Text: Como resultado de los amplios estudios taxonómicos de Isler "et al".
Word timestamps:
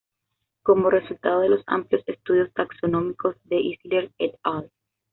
Como 0.63 0.89
resultado 0.89 1.41
de 1.41 1.49
los 1.49 1.63
amplios 1.67 2.01
estudios 2.07 2.51
taxonómicos 2.53 3.35
de 3.43 3.57
Isler 3.59 4.11
"et 4.17 4.33
al". 4.41 4.71